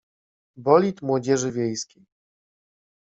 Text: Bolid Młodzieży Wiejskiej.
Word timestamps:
Bolid 0.55 1.01
Młodzieży 1.01 1.51
Wiejskiej. 1.51 2.03